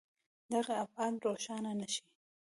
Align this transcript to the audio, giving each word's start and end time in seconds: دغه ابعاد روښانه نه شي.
دغه 0.53 0.73
ابعاد 0.83 1.13
روښانه 1.25 1.71
نه 1.79 1.87
شي. 1.93 2.03